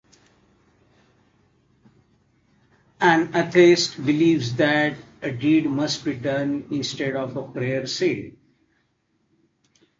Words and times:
An 3.01 3.29
atheist 3.35 4.03
believes 4.03 4.55
that 4.55 4.95
a 5.21 5.29
deed 5.29 5.67
must 5.67 6.03
be 6.03 6.15
done 6.15 6.65
instead 6.71 7.15
of 7.15 7.37
a 7.37 7.43
prayer 7.47 7.85
said. 7.85 8.35